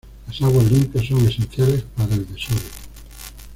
[0.25, 2.59] Las aguas limpias son esenciales para el desove.